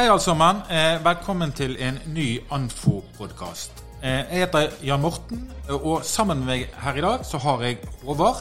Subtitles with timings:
[0.00, 0.56] Hei alle sammen.
[0.70, 3.84] Eh, velkommen til en ny Anfo-podkast.
[4.02, 7.76] Eh, jeg heter Jan Morten, og sammen med meg her i dag så har jeg
[8.04, 8.40] Håvard.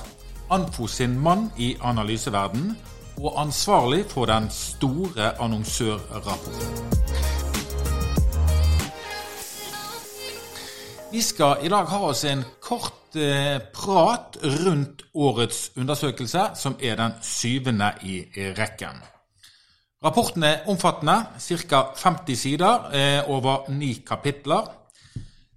[0.52, 2.78] Anfo sin mann i analyseverden
[3.18, 6.96] og ansvarlig for den store annonsørrapporten.
[11.12, 16.96] Vi skal i dag ha oss en kort eh, prat rundt årets undersøkelse, som er
[16.96, 18.24] den syvende i
[18.56, 19.19] rekken.
[20.00, 21.26] Rapporten er omfattende,
[21.68, 21.80] ca.
[21.96, 24.70] 50 sider eh, over ni kapitler.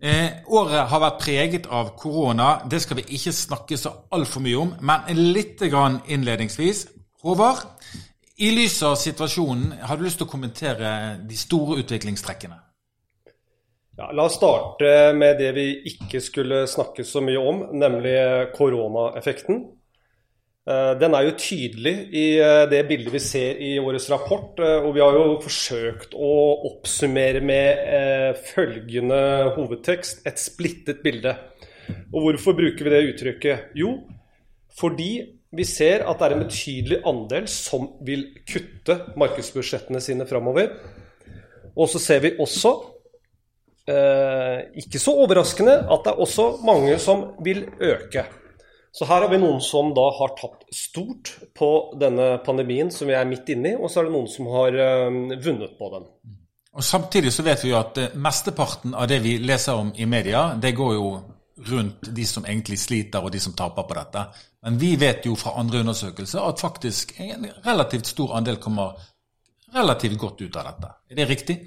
[0.02, 2.56] Eh, året har vært preget av korona.
[2.66, 6.88] Det skal vi ikke snakke så altfor mye om, men litt grann innledningsvis.
[7.22, 7.62] Håvard,
[8.42, 10.90] i lys av situasjonen, har du lyst til å kommentere
[11.22, 12.58] de store utviklingstrekkene?
[14.00, 18.16] Ja, la oss starte med det vi ikke skulle snakke så mye om, nemlig
[18.56, 19.62] koronaeffekten.
[20.62, 24.60] Eh, den er jo tydelig i eh, det bildet vi ser i årets rapport.
[24.62, 26.32] Eh, og vi har jo forsøkt å
[26.70, 29.22] oppsummere med følgende
[29.56, 31.34] hovedtekst et splittet bilde.
[32.12, 33.72] Og hvorfor bruker vi det uttrykket?
[33.78, 33.96] Jo,
[34.78, 35.12] fordi
[35.52, 40.70] vi ser at det er en betydelig andel som vil kutte markedsbudsjettene sine framover.
[41.74, 42.72] Og så ser vi også,
[44.78, 48.24] ikke så overraskende, at det er også mange som vil øke.
[48.92, 51.68] Så her har vi noen som da har tapt stort på
[52.00, 54.76] denne pandemien som vi er midt inne i, og så er det noen som har
[54.76, 56.08] uh, vunnet på den.
[56.72, 60.08] Og Samtidig så vet vi jo at uh, mesteparten av det vi leser om i
[60.08, 61.06] media, det går jo
[61.72, 64.26] rundt de som egentlig sliter og de som taper på dette.
[64.66, 68.98] Men vi vet jo fra andre undersøkelser at faktisk en relativt stor andel kommer
[69.72, 70.92] relativt godt ut av dette.
[71.10, 71.58] Er det riktig?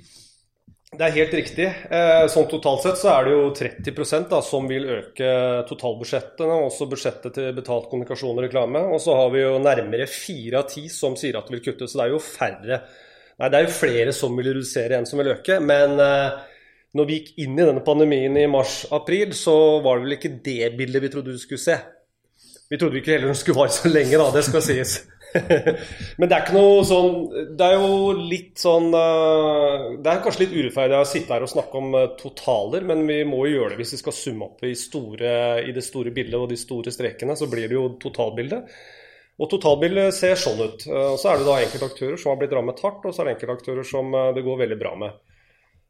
[0.96, 1.66] Det er helt riktig.
[1.92, 5.32] Eh, sånn Totalt sett så er det jo 30 da, som vil øke
[5.68, 8.84] totalbudsjettene, også budsjettet til betalt kommunikasjon og reklame.
[8.96, 11.90] Og så har vi jo nærmere fire av ti som sier at det vil kutte.
[11.90, 12.82] Så det er jo færre
[13.36, 15.58] Nei, det er jo flere som vil redusere enn som vil øke.
[15.60, 16.38] Men eh,
[16.96, 20.70] når vi gikk inn i denne pandemien i mars-april, så var det vel ikke det
[20.80, 21.76] bildet vi trodde du skulle se.
[22.72, 24.30] Vi trodde ikke heller den skulle vare så lenge, da.
[24.32, 24.96] Det skal sies.
[26.20, 27.16] Men det er ikke noe sånn
[27.58, 31.52] Det er jo litt sånn eh, Det er kanskje litt urettferdig å sitte her og
[31.52, 34.66] snakke om eh, totaler, men vi må jo gjøre det hvis vi skal summe opp
[34.66, 35.36] i, store,
[35.66, 37.38] i det store bildet og de store strekene.
[37.38, 38.72] Så blir det jo totalbildet.
[39.36, 40.88] Og totalbildet ser sånn ut.
[40.88, 43.32] Eh, og så er det da enkeltaktører som har blitt rammet hardt, og så er
[43.32, 45.35] det enkeltaktører som det går veldig bra med.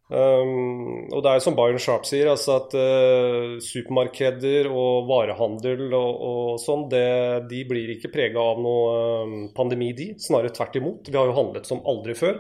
[0.06, 6.12] Um, og det er som Byron Sharp sier, altså at uh, supermarkeder og varehandel og,
[6.30, 7.08] og sånn, det,
[7.50, 8.92] de blir ikke prega av noe
[9.26, 10.12] um, pandemi, de.
[10.22, 11.10] Snarere tvert imot.
[11.10, 12.38] Vi har jo handlet som aldri før.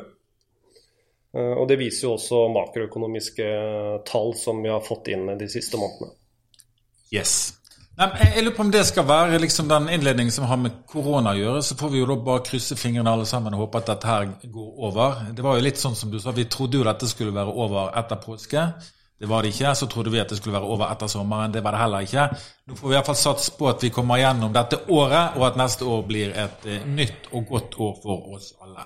[1.33, 3.49] Uh, og det viser jo også makroøkonomiske
[4.05, 6.13] tall som vi har fått inn de siste månedene.
[7.15, 7.54] Yes.
[7.95, 11.31] Nei, jeg lurer på om det skal være liksom den innledningen som har med korona
[11.31, 11.61] å gjøre.
[11.63, 14.25] Så får vi jo da bare krysse fingrene alle sammen og håpe at dette her
[14.51, 15.21] går over.
[15.37, 17.93] Det var jo litt sånn som du sa, vi trodde jo dette skulle være over
[17.95, 18.65] etter påske.
[19.15, 19.71] Det var det ikke.
[19.79, 21.53] Så trodde vi at det skulle være over etter sommeren.
[21.53, 22.25] Det var det heller ikke.
[22.67, 25.87] Nå får vi iallfall satse på at vi kommer gjennom dette året, og at neste
[25.87, 28.83] år blir et eh, nytt og godt år for oss alle.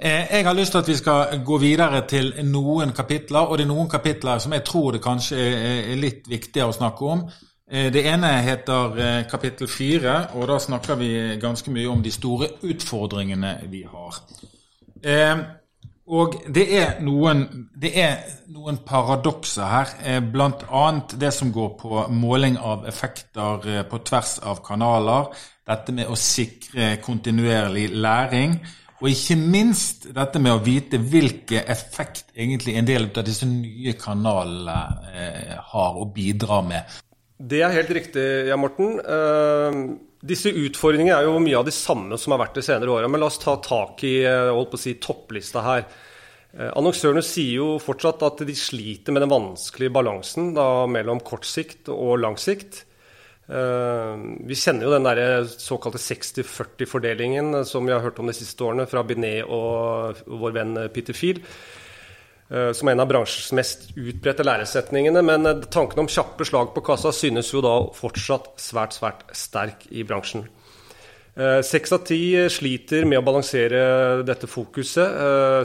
[0.00, 3.68] Eh, jeg har lyst til at vi skal gå videre til noen kapitler, og det
[3.68, 7.24] er noen kapitler som jeg tror det kanskje er litt viktigere å snakke om.
[7.70, 12.10] Eh, det ene heter eh, kapittel fire, og da snakker vi ganske mye om de
[12.10, 14.16] store utfordringene vi har.
[15.06, 15.42] Eh,
[16.10, 17.44] og det er noen,
[17.78, 18.16] det er
[18.50, 19.92] noen paradokser her,
[20.32, 20.86] bl.a.
[21.14, 25.28] det som går på måling av effekter på tvers av kanaler.
[25.70, 28.56] Dette med å sikre kontinuerlig læring.
[28.98, 33.94] Og ikke minst dette med å vite hvilken effekt egentlig en del av disse nye
[33.94, 34.80] kanalene
[35.70, 36.98] har å bidra med.
[37.40, 38.98] Det er helt riktig, Jan Morten.
[39.00, 43.08] Uh, disse utfordringene er jo mye av de samme som har vært de senere åra.
[43.08, 45.86] Men la oss ta tak i uh, holdt på å si, topplista her.
[46.52, 51.48] Uh, annonsørene sier jo fortsatt at de sliter med den vanskelige balansen da, mellom kort
[51.48, 52.84] sikt og lang sikt.
[53.50, 58.84] Vi kjenner jo den der såkalte 60-40-fordelingen som vi har hørt om de siste årene
[58.86, 61.42] fra Binet og vår venn Peter Field.
[62.50, 65.22] Eh, som en av bransjens mest utbredte læresetningene.
[65.22, 69.86] Men eh, tanken om kjappe slag på kassa synes jo da fortsatt svært, svært sterk
[69.94, 70.48] i bransjen.
[71.38, 72.18] Eh, seks av ti
[72.50, 75.14] sliter med å balansere dette fokuset.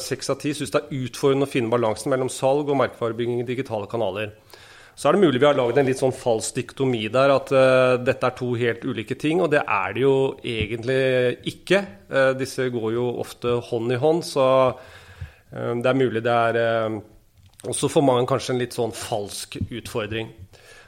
[0.06, 3.48] Seks av ti syns det er utfordrende å finne balansen mellom salg og merkevarebygging i
[3.48, 4.36] digitale kanaler.
[4.96, 7.50] Så er det mulig vi har lagd en litt sånn falsk diktomi der, at
[8.00, 9.42] dette er to helt ulike ting.
[9.44, 11.02] Og det er det jo egentlig
[11.52, 11.82] ikke.
[12.40, 14.24] Disse går jo ofte hånd i hånd.
[14.24, 14.46] Så
[15.56, 16.98] det er mulig det er eh,
[17.66, 20.34] også for mange kanskje en litt sånn falsk utfordring.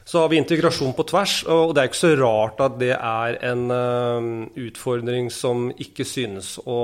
[0.08, 3.38] Så har vi integrasjon på tvers, og det er ikke så rart at det er
[3.50, 4.28] en eh,
[4.68, 6.78] utfordring som ikke synes å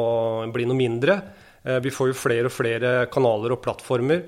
[0.53, 1.21] bli noe mindre.
[1.65, 4.19] Vi får jo flere og flere kanaler og plattformer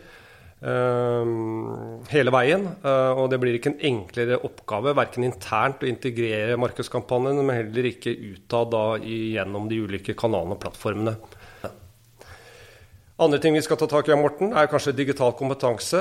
[0.56, 2.62] hele veien.
[2.81, 8.17] Og det blir ikke en enklere oppgave, verken internt å integrere markedskampanjene, men heller ikke
[8.32, 8.73] utad
[9.05, 11.12] gjennom de ulike kanalene og plattformene.
[13.16, 15.96] Andre ting vi skal ta tak i, Morten, er kanskje digital kompetanse.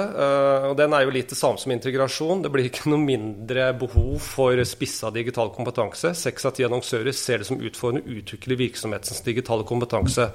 [0.67, 2.41] og Den er jo litt det samme som integrasjon.
[2.43, 6.11] Det blir ikke noe mindre behov for spissa digital kompetanse.
[6.11, 10.27] Seks av ti annonsører ser det som utfordrende å utvikle virksomhetens digitale kompetanse.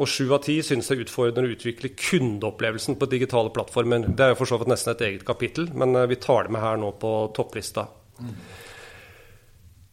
[0.00, 4.08] Og sju av ti synes det er utfordrende å utvikle kundeopplevelsen på digitale plattformer.
[4.08, 6.64] Det er jo for så vidt nesten et eget kapittel, men vi tar det med
[6.64, 7.90] her nå på topplista.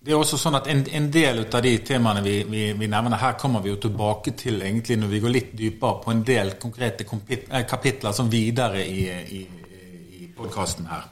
[0.09, 3.19] Det er også sånn at En, en del av de temaene vi, vi, vi, nevner
[3.21, 6.55] her, kommer vi jo tilbake til egentlig når vi går litt dypere på en del
[6.57, 9.03] konkrete eh, kapitler som videre i,
[9.37, 9.41] i,
[10.17, 11.05] i podkasten her.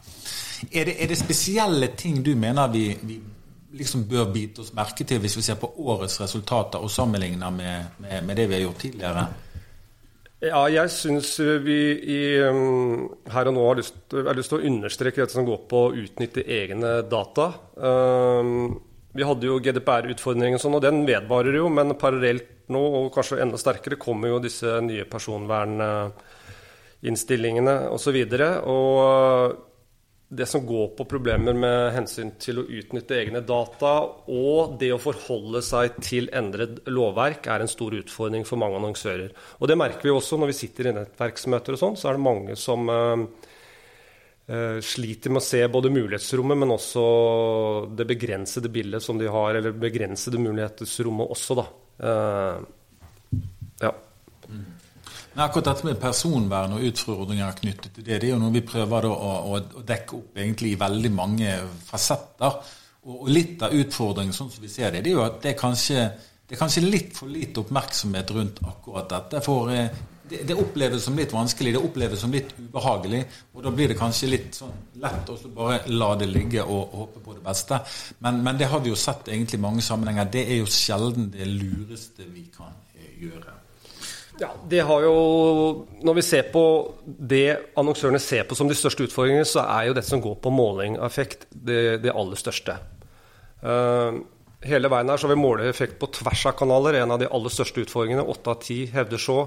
[0.71, 3.19] Er det, er det, spesielle ting du mener vi, vi,
[3.77, 7.99] liksom bør bite oss merke til hvis vi ser på årets resultater og sammenligner med,
[8.01, 9.27] med, med det vi har gjort tidligere?
[10.41, 11.77] Ja, jeg syns vi
[12.17, 15.63] i, um, her og nå har lyst, har lyst, til å understreke dette som går
[15.69, 17.51] på å utnytte egne data.
[17.77, 18.86] Um,
[19.17, 21.65] vi hadde jo GDPR-utfordringen, sånn, og den vedvarer jo.
[21.73, 28.17] Men parallelt nå, og kanskje enda sterkere, kommer jo disse nye personverninnstillingene osv.
[28.21, 28.83] Og, så og
[30.27, 33.91] det som går på problemer med hensyn til å utnytte egne data,
[34.27, 39.31] og det å forholde seg til endret lovverk, er en stor utfordring for mange annonsører.
[39.61, 42.27] Og det merker vi også når vi sitter i nettverksmøter og sånn, så er det
[42.27, 43.23] mange som uh,
[44.47, 47.01] sliter med å se både mulighetsrommet, men også
[47.99, 51.65] det begrensede bildet som de har, eller begrensede mulighetsrommet også, da.
[51.97, 52.61] Uh,
[53.81, 53.91] ja.
[55.37, 58.63] Men akkurat dette med personvern og utfordringer knyttet til det, det er jo noe vi
[58.65, 61.51] prøver å, å, å dekke opp egentlig i veldig mange
[61.85, 62.57] fasetter.
[63.03, 65.51] Og, og litt av utfordringen sånn som vi ser det, det er jo at det
[65.51, 66.07] er kanskje,
[66.47, 69.43] det er kanskje litt for lite oppmerksomhet rundt akkurat dette.
[69.45, 73.21] For eh, det, det, oppleves som litt vanskelig, det oppleves som litt ubehagelig.
[73.55, 76.97] Og da blir det kanskje litt sånn lett å bare la det ligge og, og
[77.03, 77.79] håpe på det beste.
[78.25, 80.29] Men, men, det har vi jo sett egentlig i mange sammenhenger.
[80.33, 83.55] Det er jo sjelden det lureste vi kan eh, gjøre.
[84.37, 85.13] Ja, det har jo,
[86.05, 86.63] Når vi ser på
[87.03, 90.53] det annonsørene ser på som de største utfordringene, så er jo dette som går på
[90.53, 92.77] måling av effekt, det, det aller største.
[93.63, 94.21] Uh,
[94.65, 96.99] hele veien her så vi måleeffekt på tvers av kanaler.
[97.01, 98.25] En av de aller største utfordringene.
[98.25, 99.39] Åtte av ti hevder så.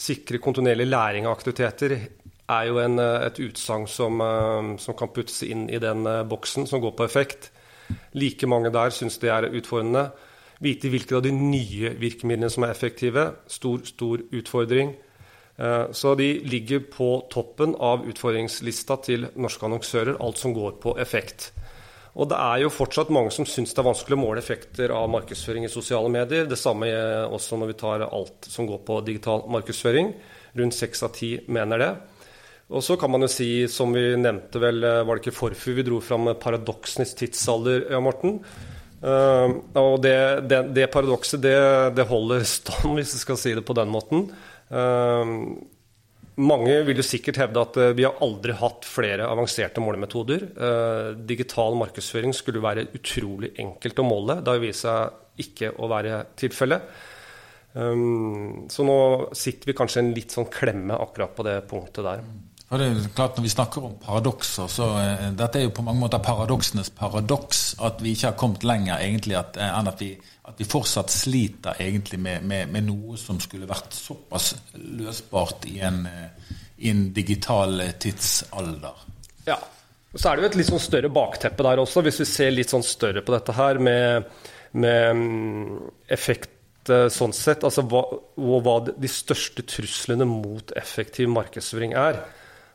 [0.00, 5.42] Sikre kontinuerlig læring av aktiviteter er jo en, et utsagn som, uh, som, kan puttes
[5.46, 7.50] inn i den uh, boksen som går på effekt.
[8.16, 10.08] Like mange der syns det er utfordrende.
[10.64, 13.30] Vite hvilke av de nye virkemidlene som er effektive.
[13.50, 14.94] Stor, stor utfordring.
[15.56, 20.96] Eh, så de ligger på toppen av utfordringslista til norske annonsører, alt som går på
[21.02, 21.52] effekt.
[22.14, 25.08] Og det er jo fortsatt mange som syns det er vanskelig å måle effekter av
[25.10, 26.46] markedsføring i sosiale medier.
[26.46, 26.86] Det samme
[27.26, 30.12] også når vi tar alt som går på digital markedsføring.
[30.54, 31.90] Rundt seks av ti mener det.
[32.74, 35.84] Og så kan man jo si, som vi nevnte vel, var det ikke Forfu vi
[35.84, 38.38] dro fram paradoksenes tidsalder, ja, Morten?
[39.04, 40.16] Uh, og det,
[40.48, 41.58] det, det paradokset, det,
[41.98, 44.30] det, holder stand, hvis vi skal si det på den måten.
[44.72, 45.60] Uh,
[46.36, 50.46] mange vil jo sikkert hevde at uh, vi har aldri hatt flere avanserte målemetoder.
[51.26, 54.40] digital markedsføring skulle være utrolig enkelt å måle.
[54.42, 56.94] Det har vist seg ikke å være tilfellet.
[57.74, 58.96] Um, så nå
[59.34, 62.20] sitter vi kanskje en litt sånn klemme akkurat på det punktet der.
[62.70, 65.84] Og det er klart Når vi snakker om paradokser, så uh, dette er jo på
[65.86, 67.64] mange måter paradoksenes paradoks.
[67.82, 72.20] At vi ikke har kommet lenger egentlig enn at vi, at vi, fortsatt sliter egentlig
[72.20, 77.80] med, med, med, noe som skulle vært såpass løsbart i en, uh, i en digital
[78.00, 79.06] tidsalder.
[79.48, 79.58] Ja.
[80.12, 82.52] Og Så er det jo et litt sånn større bakteppe der også, hvis vi ser
[82.54, 84.28] litt sånn større på dette her med,
[84.76, 85.78] med mm,
[86.14, 86.52] effekt
[86.84, 88.02] sånn sett, altså hva,
[88.36, 92.18] hva de største truslene mot effektiv markedsføring er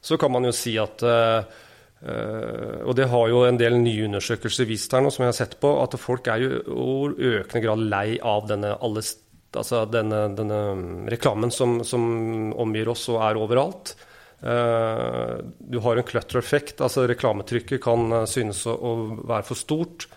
[0.02, 1.44] så kan man jo si at uh,
[2.00, 5.58] og det har jo en del nye undersøkelser vist her nå, som jeg har sett
[5.60, 6.60] på, at folk er jo
[7.12, 9.04] i økende grad lei av denne, alle,
[9.52, 10.60] altså denne, denne
[11.12, 12.06] reklamen som, som,
[12.56, 13.98] omgir oss og er overalt.
[14.40, 20.08] Uh, du har en clutter-effekt, altså reklametrykket kan synes å, å være for stort.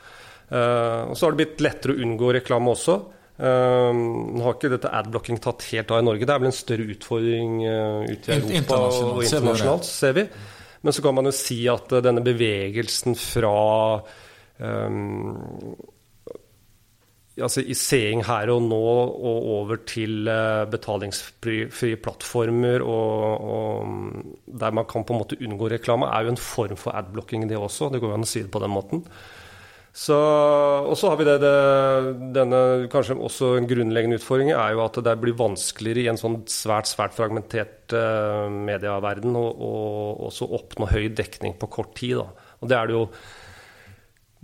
[0.53, 2.99] Uh, og så har det blitt lettere å unngå reklame også.
[3.43, 6.27] Uh, nå har ikke dette adblocking tatt helt av i Norge.
[6.29, 10.27] Det er vel en større utfordring uh, ute i Europa og internasjonalt, ser vi.
[10.83, 13.57] Men så kan man jo si at uh, denne bevegelsen fra
[14.59, 15.75] um,
[17.41, 23.95] altså i seing her og nå og over til uh, betalingsfrie plattformer og, og,
[24.47, 27.59] der man kan på en måte unngå reklame, er jo en form for adblocking, det
[27.59, 27.91] også.
[27.93, 29.07] Det går jo an å si det på den måten.
[29.93, 31.57] Så, og så har vi det, det,
[32.33, 32.59] denne
[32.93, 36.89] kanskje også en grunnleggende utfordring er jo at det blir vanskeligere i en sånn svært
[36.89, 39.51] svært fragmentert uh, medieverden å
[40.31, 42.23] også oppnå høy dekning på kort tid.
[42.23, 42.55] Da.
[42.65, 43.05] Og det er det jo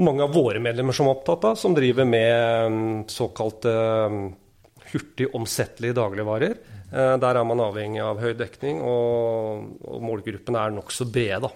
[0.04, 4.18] mange av våre medlemmer som er opptatt av, som driver med um, såkalte uh,
[4.92, 6.58] hurtig omsettelige dagligvarer.
[6.92, 11.50] Uh, der er man avhengig av høy dekning, og, og målgruppen er nokså brede.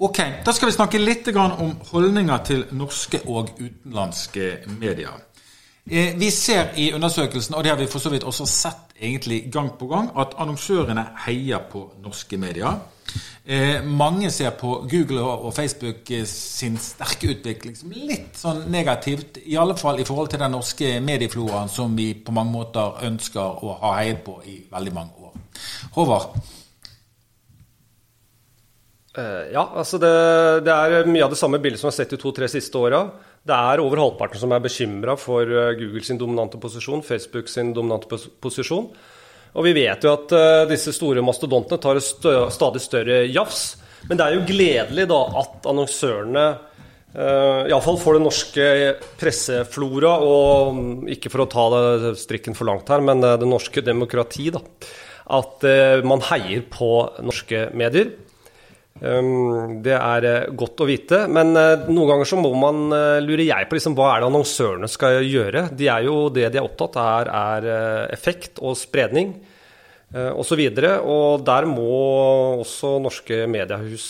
[0.00, 4.46] Ok, Da skal vi snakke litt om holdninger til norske og utenlandske
[4.80, 5.12] medier.
[5.90, 9.50] Eh, vi ser i undersøkelsen, og det har vi for så vidt også sett egentlig
[9.52, 12.78] gang på gang, at annonsørene heier på norske medier.
[13.44, 19.42] Eh, mange ser på Google og Facebook eh, sin sterke utvikling som litt sånn negativt.
[19.44, 23.64] I alle fall i forhold til den norske mediefloraen som vi på mange måter ønsker
[23.64, 25.36] å ha heiet på i veldig mange år.
[25.98, 26.40] Håvard?
[29.18, 30.10] Uh, ja, altså det,
[30.62, 33.02] det, er mye av det samme bildet som vi har sett de to-tre siste åra.
[33.42, 37.72] Det er over halvparten som er bekymra for uh, Google sin dominante posisjon, Facebook sin
[37.74, 38.86] dominante posisjon.
[39.50, 43.80] Og vi vet jo at uh, disse store mastodontene tar et stø stadig større jafs.
[44.06, 48.70] Men det er jo gledelig da at annonsørene uh, iallfall for den norske
[49.18, 53.82] presseflora, og um, ikke for å ta det strikken for langt her, men det norske
[53.82, 54.62] demokrati, da,
[55.34, 55.62] at
[56.06, 56.94] man heier på
[57.26, 58.14] norske medier.
[59.00, 62.90] Ehm, det er eh, godt å vite, men eh, noen ganger så må man,
[63.24, 65.68] lure jeg på liksom, hva er det annonsørene skal gjøre.
[65.76, 69.32] De er jo Det de er opptatt av, er, er effekt og spredning
[70.10, 70.58] osv.
[70.58, 71.84] Og, så og der må
[72.64, 74.06] også norske mediehus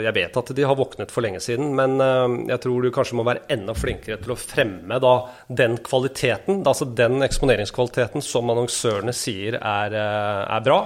[0.00, 2.00] Jeg vet at de har våknet for lenge siden, men
[2.48, 5.12] jeg tror du kanskje må være enda flinkere til å fremme da,
[5.52, 10.80] den kvaliteten, altså den eksponeringskvaliteten som annonsørene sier er, er bra.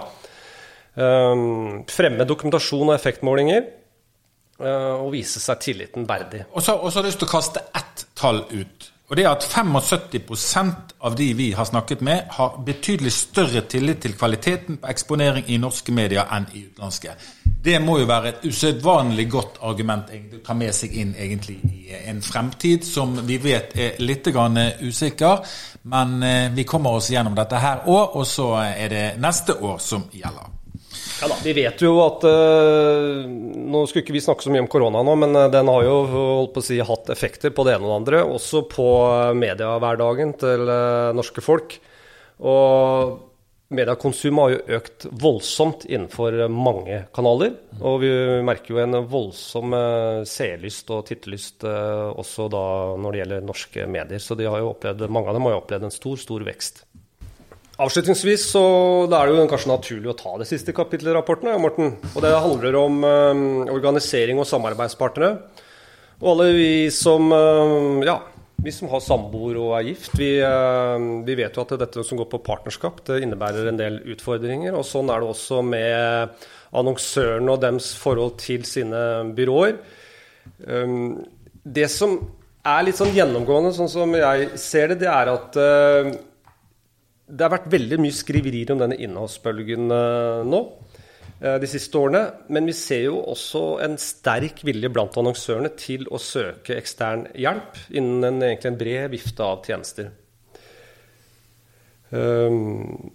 [0.98, 3.66] Ehm, fremme dokumentasjon og effektmålinger.
[4.58, 6.42] Eh, og vise seg tilliten verdig.
[6.50, 8.88] Og så, har jeg lyst til å kaste ett tall ut.
[9.08, 14.02] Og det er at 75% av de vi har snakket med, har betydelig større tillit
[14.02, 17.14] til kvaliteten på eksponering i norske medier enn i utenlandske.
[17.64, 21.96] Det må jo være et usedvanlig godt argument å ta med seg inn egentlig i
[22.10, 25.46] en fremtid som vi vet er litt usikker.
[25.84, 29.78] Men eh, vi kommer oss gjennom dette her òg, og så er det neste år
[29.78, 30.57] som gjelder.
[31.18, 34.70] Ja da, Vi vet jo at uh, Nå skulle ikke vi snakke så mye om
[34.70, 37.74] korona nå, men uh, den har jo holdt på å si, hatt effekter på det
[37.74, 38.20] ene og det andre.
[38.36, 38.86] Også på
[39.34, 40.70] mediehverdagen til
[41.18, 41.74] norske folk.
[42.38, 43.16] Og
[43.74, 47.56] mediekonsum har jo økt voldsomt innenfor mange kanaler.
[47.82, 48.12] Og vi
[48.46, 49.74] merker jo en voldsom
[50.28, 54.22] seerlyst og tittellyst også da når det gjelder norske medier.
[54.22, 56.86] Så de har jo opplevd, mange av dem har jo opplevd en stor, stor vekst.
[57.78, 58.60] Avslutningsvis så
[59.06, 61.52] da er det jo kanskje naturlig å ta det siste kapittelet i rapporten.
[61.62, 61.92] Morten.
[62.10, 65.36] Og Det handler om um, organisering og samarbeidspartnere.
[66.18, 68.16] Og alle vi som, um, ja,
[68.58, 72.18] vi som har samboer og er gift, vi, uh, vi, vet jo at dette som
[72.18, 74.74] går på partnerskap, det innebærer en del utfordringer.
[74.74, 79.04] Og sånn er det også med annonsørene og dems forhold til sine
[79.38, 79.78] byråer.
[80.66, 81.20] Um,
[81.62, 82.18] det som
[82.66, 86.10] er litt sånn gjennomgående, sånn som jeg ser det, det er at uh,
[87.28, 90.60] det har vært veldig mye skriverier om denne innholdsbølgen eh, nå
[91.42, 92.22] eh, de siste årene.
[92.54, 97.78] Men vi ser jo også en sterk vilje blant annonsørene til å søke ekstern hjelp
[97.92, 100.10] innen en, egentlig en bred vifte av tjenester.
[102.08, 103.10] Um,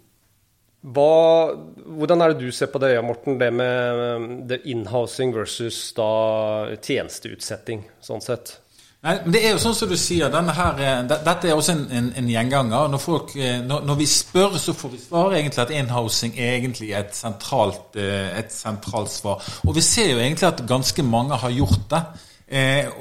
[0.84, 1.56] hva,
[1.98, 7.88] hvordan er det du ser på det, Morten, det med det inhousing versus da tjenesteutsetting,
[8.04, 8.60] sånn sett?
[9.04, 11.82] Nei, men det er jo sånn som du sier, her, eh, Dette er også en,
[11.92, 12.86] en, en gjenganger.
[12.88, 16.54] Når, folk, eh, når, når, vi spør, så får vi svare egentlig at inhousing er
[16.54, 19.44] egentlig et sentralt, eh, et sentralt svar.
[19.68, 22.04] Og vi ser jo egentlig at ganske mange har gjort det.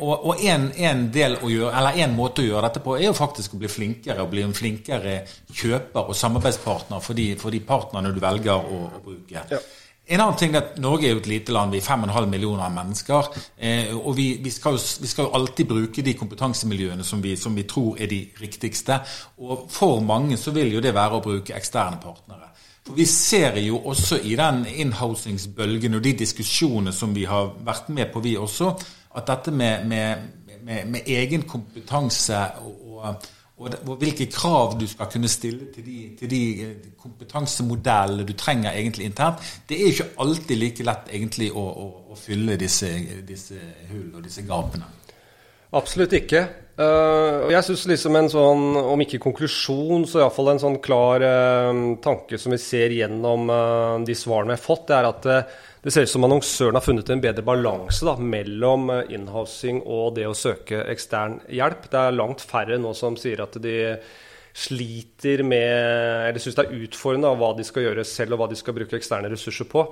[0.01, 4.23] Og eller en måte å gjøre dette på, er jo faktisk å bli flinkere.
[4.25, 5.21] og bli en flinkere
[5.53, 9.45] kjøper og samarbeidspartner for de, for de partnerne du velger å, å bruke.
[9.53, 9.61] Ja.
[10.07, 11.71] En annen ting er at Norge er jo et lite land.
[11.71, 13.29] Vi er 5,5 millioner mennesker.
[13.57, 17.37] Eh, og vi, vi, skal jo, vi, skal jo, alltid bruke de kompetansemiljøene som vi,
[17.39, 18.99] som vi, tror er de riktigste.
[19.39, 22.51] Og for mange så vil jo det være å bruke eksterne partnere.
[22.83, 27.93] For Vi ser jo også i den inhousingsbølgen og de diskusjonene som vi har vært
[27.95, 28.73] med på, vi også,
[29.15, 30.27] at dette med, med,
[30.67, 33.31] med, med egen kompetanse og, og
[33.63, 38.73] og, hvilke krav du skal kunne stille til de, til de, eh, kompetansemodellene du trenger
[38.73, 42.91] egentlig internt, det er ikke alltid like lett egentlig å, å, å fylle disse,
[43.29, 43.59] disse
[43.91, 44.89] hull og disse gapene.
[45.73, 46.47] Absolutt ikke.
[46.73, 51.81] Uh, jeg syns liksom en sånn, om ikke konklusjon, så iallfall en sånn klar uh,
[52.01, 55.29] tanke som vi ser gjennom uh, de svarene vi har fått, det er at
[55.83, 60.37] det ser ut som annonsøren har funnet en bedre balanse mellom inhousing og det å
[60.39, 61.91] søke ekstern hjelp.
[61.93, 63.77] Det er langt færre nå som sier at de
[64.53, 68.51] sliter med Eller syns det er utfordrende av hva de skal gjøre selv, og hva
[68.53, 69.85] de skal bruke eksterne ressurser på.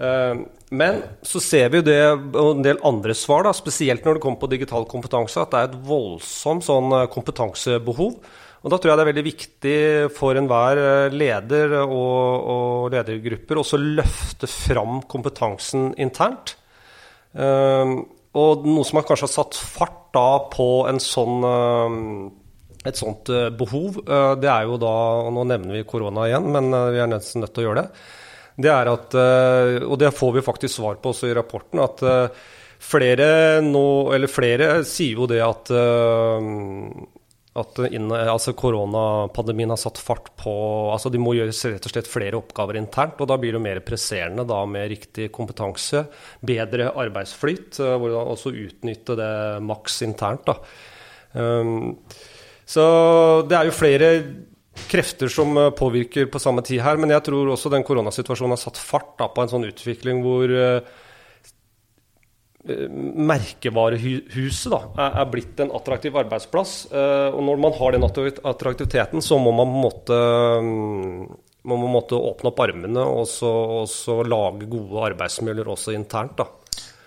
[0.00, 0.34] Eh,
[0.70, 4.24] men så ser vi jo det og en del andre svar, da, spesielt når det
[4.24, 8.14] kommer på digital kompetanse, at det er et voldsomt sånn eh, kompetansebehov.
[8.60, 9.76] Og Da tror jeg det er veldig viktig
[10.16, 16.56] for enhver eh, leder og, og ledergrupper også løfte fram kompetansen internt.
[17.30, 21.44] Og noe som har kanskje har satt fart da på en sånn
[22.82, 24.00] et sånt behov,
[24.42, 24.94] det er jo da
[25.28, 28.02] og Nå nevner vi korona igjen, men vi er nesten nødt til å gjøre det
[28.60, 32.02] det er at, eh, og det får vi faktisk svar på også i rapporten, at
[32.06, 32.42] eh,
[32.80, 33.30] flere,
[33.64, 33.86] nå,
[34.30, 36.50] flere sier jo det at, eh,
[37.60, 40.52] at altså koronapandemien har satt fart på
[40.94, 43.18] altså De må gjøre rett og slett flere oppgaver internt.
[43.18, 46.04] og Da blir det mer presserende da med riktig kompetanse,
[46.46, 49.32] bedre arbeidsflyt, hvordan også utnytte det
[49.66, 50.46] maks internt.
[50.46, 50.56] da.
[51.34, 51.98] Um,
[52.70, 52.84] så
[53.50, 54.08] det er jo flere
[54.90, 57.00] krefter som eh, påvirker på samme tid her.
[57.00, 60.50] Men jeg tror også den koronasituasjonen har satt fart da, på en sånn utvikling hvor
[60.50, 60.80] uh,
[62.60, 66.74] merkevarehuset da, er, blitt en attraktiv arbeidsplass.
[66.92, 70.18] Og når man har den attraktiviteten, så må man på en måte
[70.60, 71.30] um,
[71.70, 73.50] man må måtte åpne opp armene og så,
[73.80, 76.40] og så lage gode arbeidsmiljøer også internt.
[76.40, 76.48] da.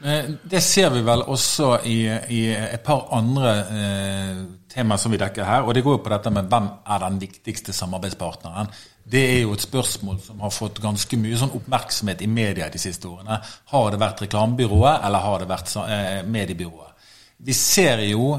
[0.04, 2.00] Det ser vi vel også i,
[2.36, 4.40] i et par andre eh,
[4.74, 5.64] temaer som vi dekker her.
[5.64, 8.72] Og det går jo på dette med hvem er den viktigste samarbeidspartneren.
[9.04, 12.82] Det er jo et spørsmål som har fått ganske mye sånn oppmerksomhet i media de
[12.82, 13.40] siste årene.
[13.72, 17.08] Har det vært reklamebyrået, eller har det vært eh, mediebyrået?
[17.44, 18.34] Vi ser jo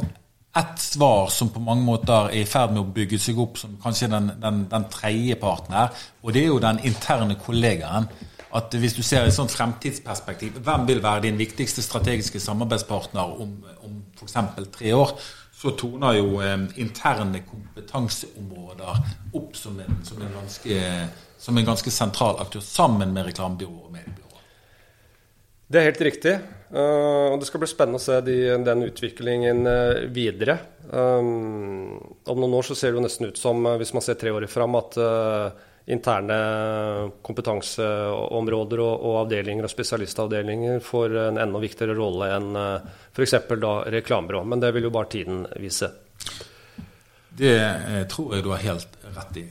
[0.54, 3.75] et svar som på mange måter er i ferd med å bygge seg opp som
[3.83, 8.06] kanskje den, den, den tredje parten her, og det er jo den interne kollegaen.
[8.54, 13.56] At hvis du ser et sånt fremtidsperspektiv, hvem vil være din viktigste strategiske samarbeidspartner om,
[13.82, 14.37] om f.eks.
[14.76, 15.16] tre år?
[15.64, 18.99] så toner jo eh, interne kompetanseområder
[19.38, 20.80] opp som en, som, en ganske,
[21.40, 24.42] som en, ganske, sentral aktør, sammen med reklamebyrået og mediebyrået.
[25.73, 26.34] Det er helt riktig.
[26.75, 28.36] Uh, og Det skal bli spennende å se de,
[28.67, 30.58] den utviklingen uh, videre.
[30.90, 31.95] Um,
[32.28, 34.34] om noen år så ser det jo nesten ut som, uh, hvis man ser tre
[34.34, 34.99] år fram, at
[35.86, 36.36] interne
[37.23, 43.36] kompetanseområder og, og, avdelinger og spesialistavdelinger får en enda viktigere rolle enn eh, f.eks.
[43.92, 44.44] reklamebyrå.
[44.49, 45.90] Men det vil jo bare tiden vise.
[47.34, 49.47] Det eh, tror jeg du har helt rett i.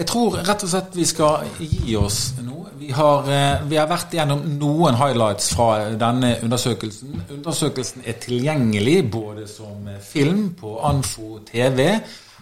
[0.00, 2.64] Jeg tror rett og slett vi skal gi oss nå.
[2.80, 7.28] Vi har, eh, vi har vært gjennom noen highlights fra denne undersøkelsen.
[7.36, 12.00] Undersøkelsen er tilgjengelig både som film på Anfo TV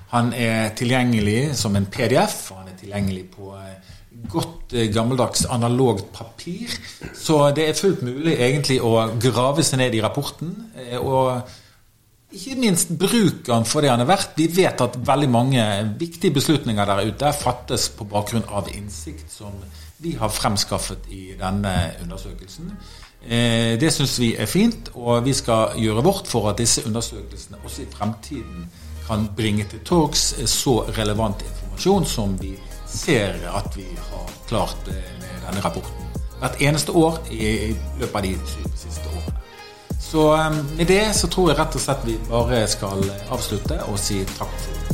[0.08, 3.96] han er tilgjengelig som en PDF, og han er tilgjengelig på eh,
[4.32, 6.72] godt eh, gammeldags analogt papir.
[7.14, 10.54] Så det er fullt mulig egentlig å grave seg ned i rapporten.
[10.80, 11.42] Eh, og
[12.32, 14.32] ikke minst bruk han for det han er verdt.
[14.40, 15.68] Vi vet at veldig mange
[16.00, 19.60] viktige beslutninger der ute fattes på bakgrunn av innsikt som
[20.00, 22.72] vi har fremskaffet i denne undersøkelsen.
[23.18, 27.82] Det syns vi er fint, og vi skal gjøre vårt for at disse undersøkelsene også
[27.82, 28.68] i fremtiden
[29.08, 32.52] kan bringe til torgs så relevant informasjon som vi
[32.88, 36.04] ser at vi har klart eh, med denne rapporten.
[36.38, 38.36] Hvert eneste år i løpet av de
[38.76, 39.34] siste årene.
[40.00, 43.98] Så eh, med det så tror jeg rett og slett vi bare skal avslutte og
[44.00, 44.87] si takk for